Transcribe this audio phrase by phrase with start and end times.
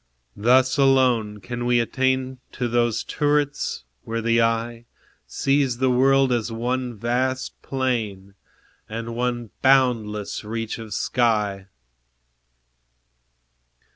[0.35, 4.85] Thus alone can we attain To those turrets, where the eye
[5.27, 8.33] Sees the world as one vast plain,
[8.89, 11.67] And one boundless reach of sky.